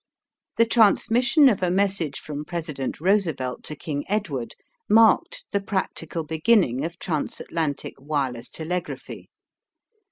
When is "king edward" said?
3.75-4.55